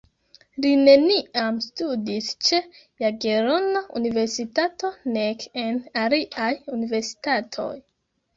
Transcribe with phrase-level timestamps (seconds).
[0.63, 2.59] Li neniam studis ĉe
[3.03, 7.71] Jagelona Universitato nek en aliaj universitatoj.